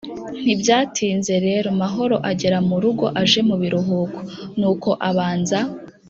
[0.43, 4.19] Ntibyatinze rero Mahoro agera mu rugo aje mu biruhuko.
[4.59, 5.59] Nuko abanza